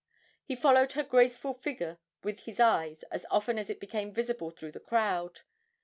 He 0.43 0.55
followed 0.55 0.93
her 0.93 1.03
graceful 1.03 1.53
figure 1.53 1.99
with 2.23 2.45
his 2.45 2.59
eyes 2.59 3.03
as 3.11 3.23
often 3.29 3.59
as 3.59 3.69
it 3.69 3.79
became 3.79 4.11
visible 4.11 4.49
through 4.49 4.71
the 4.71 4.79
crowd. 4.79 5.41